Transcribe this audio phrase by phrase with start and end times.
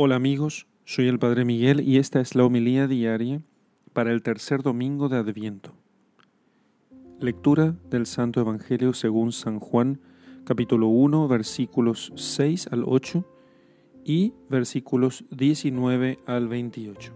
[0.00, 3.42] Hola amigos, soy el Padre Miguel y esta es la homilía diaria
[3.92, 5.72] para el tercer domingo de Adviento.
[7.18, 9.98] Lectura del Santo Evangelio según San Juan,
[10.44, 13.24] capítulo 1, versículos 6 al 8
[14.04, 17.12] y versículos 19 al 28.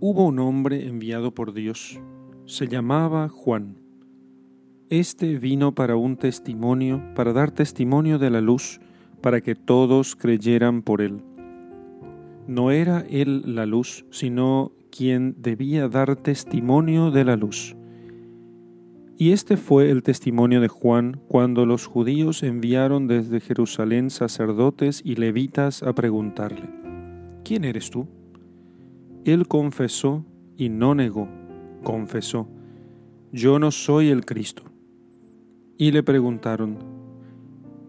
[0.00, 1.98] Hubo un hombre enviado por Dios,
[2.44, 3.78] se llamaba Juan.
[4.90, 8.78] Este vino para un testimonio, para dar testimonio de la luz,
[9.22, 11.22] para que todos creyeran por él.
[12.46, 17.76] No era él la luz, sino quien debía dar testimonio de la luz.
[19.16, 25.14] Y este fue el testimonio de Juan cuando los judíos enviaron desde Jerusalén sacerdotes y
[25.14, 26.68] levitas a preguntarle,
[27.44, 28.08] ¿quién eres tú?
[29.24, 30.24] Él confesó
[30.56, 31.28] y no negó,
[31.84, 32.48] confesó,
[33.30, 34.64] yo no soy el Cristo.
[35.78, 36.78] Y le preguntaron,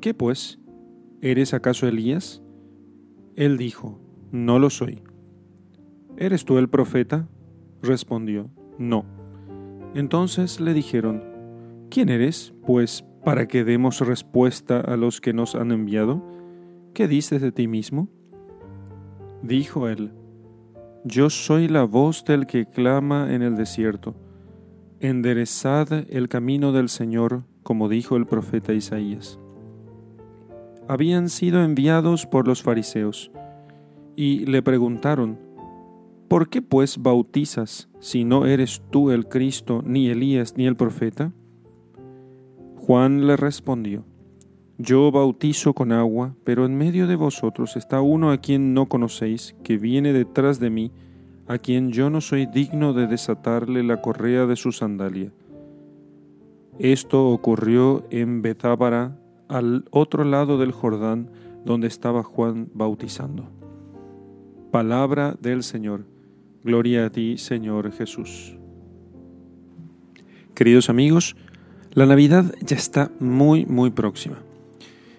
[0.00, 0.59] ¿qué pues?
[1.22, 2.42] ¿Eres acaso Elías?
[3.36, 4.00] Él dijo,
[4.32, 5.02] no lo soy.
[6.16, 7.28] ¿Eres tú el profeta?
[7.82, 9.04] Respondió, no.
[9.94, 11.22] Entonces le dijeron,
[11.90, 16.24] ¿quién eres, pues, para que demos respuesta a los que nos han enviado?
[16.94, 18.08] ¿Qué dices de ti mismo?
[19.42, 20.12] Dijo él,
[21.04, 24.14] Yo soy la voz del que clama en el desierto.
[25.00, 29.38] Enderezad el camino del Señor, como dijo el profeta Isaías.
[30.90, 33.30] Habían sido enviados por los fariseos,
[34.16, 35.38] y le preguntaron,
[36.26, 41.30] ¿Por qué pues bautizas si no eres tú el Cristo, ni Elías, ni el profeta?
[42.76, 44.04] Juan le respondió,
[44.78, 49.54] Yo bautizo con agua, pero en medio de vosotros está uno a quien no conocéis,
[49.62, 50.90] que viene detrás de mí,
[51.46, 55.32] a quien yo no soy digno de desatarle la correa de su sandalia.
[56.80, 59.19] Esto ocurrió en Betábara,
[59.50, 61.30] al otro lado del Jordán,
[61.64, 63.50] donde estaba Juan bautizando.
[64.70, 66.06] Palabra del Señor.
[66.62, 68.56] Gloria a ti, Señor Jesús.
[70.54, 71.36] Queridos amigos,
[71.92, 74.38] la Navidad ya está muy, muy próxima.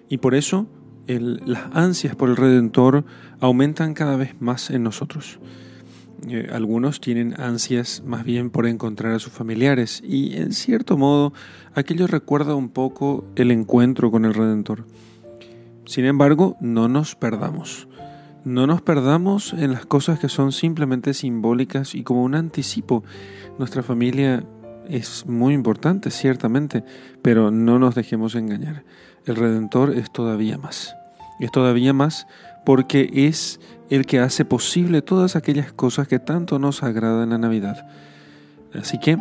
[0.08, 0.66] Y por eso
[1.06, 3.04] las ansias por el Redentor
[3.40, 5.38] aumentan cada vez más en nosotros.
[6.28, 11.32] Eh, algunos tienen ansias más bien por encontrar a sus familiares y en cierto modo
[11.74, 14.86] aquello recuerda un poco el encuentro con el Redentor.
[15.84, 17.88] Sin embargo, no nos perdamos.
[18.44, 23.04] No nos perdamos en las cosas que son simplemente simbólicas y como un anticipo.
[23.58, 24.44] Nuestra familia
[24.88, 26.84] es muy importante, ciertamente,
[27.22, 28.84] pero no nos dejemos engañar.
[29.26, 30.94] El Redentor es todavía más.
[31.40, 32.26] Es todavía más
[32.64, 37.38] porque es el que hace posible todas aquellas cosas que tanto nos agrada en la
[37.38, 37.86] Navidad.
[38.74, 39.18] Así que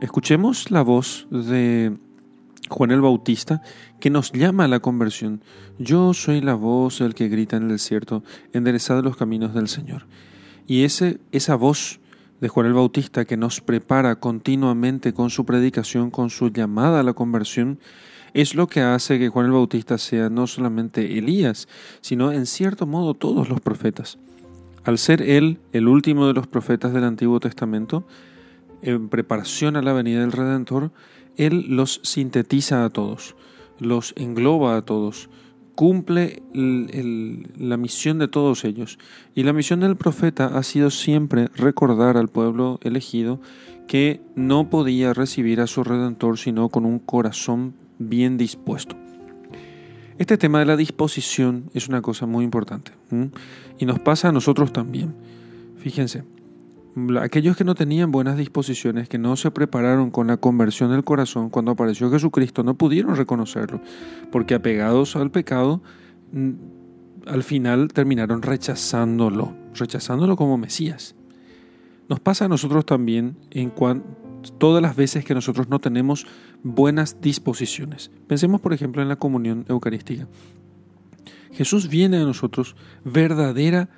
[0.00, 1.96] escuchemos la voz de
[2.70, 3.62] Juan el Bautista,
[3.98, 5.42] que nos llama a la conversión.
[5.78, 8.22] Yo soy la voz del que grita en el desierto,
[8.52, 10.06] enderezad los caminos del Señor.
[10.66, 12.00] Y ese, esa voz
[12.40, 17.02] de Juan el Bautista que nos prepara continuamente con su predicación, con su llamada a
[17.02, 17.80] la conversión,
[18.34, 21.68] es lo que hace que Juan el Bautista sea no solamente Elías,
[22.00, 24.18] sino en cierto modo todos los profetas.
[24.84, 28.06] Al ser él el último de los profetas del Antiguo Testamento,
[28.82, 30.90] en preparación a la venida del Redentor,
[31.36, 33.36] él los sintetiza a todos,
[33.78, 35.28] los engloba a todos,
[35.74, 38.98] cumple la misión de todos ellos.
[39.34, 43.40] Y la misión del profeta ha sido siempre recordar al pueblo elegido
[43.86, 48.96] que no podía recibir a su redentor sino con un corazón bien dispuesto.
[50.18, 52.92] Este tema de la disposición es una cosa muy importante
[53.78, 55.14] y nos pasa a nosotros también.
[55.78, 56.24] Fíjense,
[57.20, 61.48] aquellos que no tenían buenas disposiciones, que no se prepararon con la conversión del corazón
[61.48, 63.80] cuando apareció Jesucristo, no pudieron reconocerlo,
[64.30, 65.80] porque apegados al pecado,
[67.26, 71.14] al final terminaron rechazándolo, rechazándolo como Mesías.
[72.08, 73.70] Nos pasa a nosotros también en
[74.58, 76.26] todas las veces que nosotros no tenemos
[76.62, 78.10] buenas disposiciones.
[78.26, 80.28] Pensemos, por ejemplo, en la comunión eucarística.
[81.52, 83.88] Jesús viene a nosotros verdadera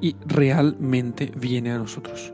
[0.00, 2.32] y realmente viene a nosotros.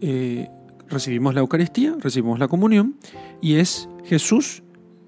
[0.00, 0.48] Eh,
[0.88, 2.96] recibimos la Eucaristía, recibimos la comunión,
[3.40, 4.62] y es Jesús,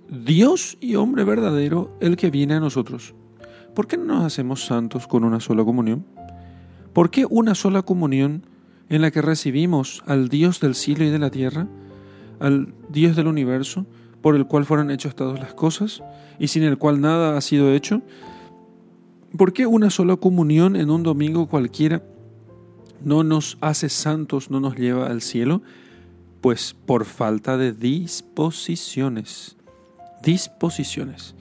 [0.09, 3.15] Dios y hombre verdadero, el que viene a nosotros.
[3.75, 6.07] ¿Por qué no nos hacemos santos con una sola comunión?
[6.93, 8.47] ¿Por qué una sola comunión
[8.89, 11.67] en la que recibimos al Dios del cielo y de la tierra,
[12.41, 13.87] al Dios del universo,
[14.25, 16.03] por el cual fueron hechas todas las cosas
[16.39, 18.01] y sin el cual nada ha sido hecho?
[19.37, 22.03] ¿Por qué una sola comunión en un domingo cualquiera
[23.03, 25.61] no nos hace santos, no nos lleva al cielo?
[26.41, 29.57] Pues por falta de disposiciones.
[30.23, 31.35] Disposiciones.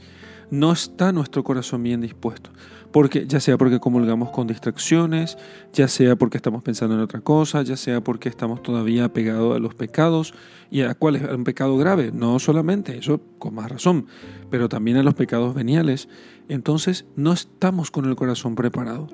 [0.51, 2.51] no está nuestro corazón bien dispuesto.
[2.93, 5.37] Porque, ya sea porque comulgamos con distracciones,
[5.73, 9.59] ya sea porque estamos pensando en otra cosa, ya sea porque estamos todavía apegados a
[9.59, 10.35] los pecados.
[10.69, 12.11] ¿Y a cuál es un pecado grave?
[12.13, 14.05] No solamente, eso con más razón,
[14.51, 16.07] pero también a los pecados veniales.
[16.49, 19.07] Entonces no estamos con el corazón preparado.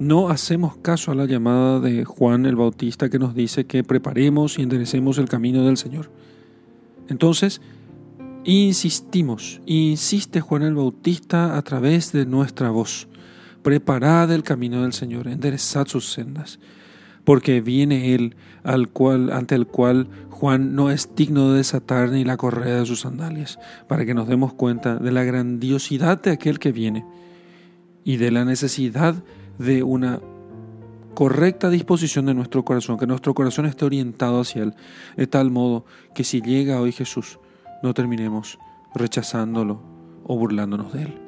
[0.00, 4.58] No hacemos caso a la llamada de Juan el Bautista que nos dice que preparemos
[4.58, 6.10] y enderecemos el camino del Señor.
[7.08, 7.60] Entonces,
[8.44, 13.08] insistimos, insiste Juan el Bautista a través de nuestra voz.
[13.62, 16.58] Preparad el camino del Señor, enderezad sus sendas,
[17.24, 22.24] porque viene Él al cual, ante el cual Juan no es digno de desatar ni
[22.24, 23.58] la correa de sus sandalias,
[23.88, 27.04] para que nos demos cuenta de la grandiosidad de aquel que viene
[28.04, 29.22] y de la necesidad
[29.58, 30.20] de una
[31.12, 34.74] correcta disposición de nuestro corazón, que nuestro corazón esté orientado hacia Él,
[35.18, 35.84] de tal modo
[36.14, 37.38] que si llega hoy Jesús,
[37.82, 38.58] no terminemos
[38.94, 39.80] rechazándolo
[40.24, 41.20] o burlándonos de Él.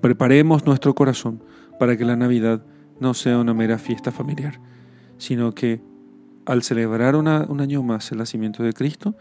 [0.00, 1.42] Preparemos nuestro corazón
[1.78, 2.64] para que la Navidad
[3.00, 4.60] no sea una mera fiesta familiar,
[5.18, 5.82] sino que
[6.46, 9.14] al celebrar un año más el nacimiento de Cristo,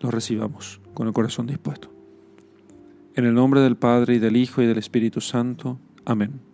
[0.00, 1.92] lo recibamos con el corazón dispuesto.
[3.14, 5.78] En el nombre del Padre y del Hijo y del Espíritu Santo.
[6.04, 6.51] Amén.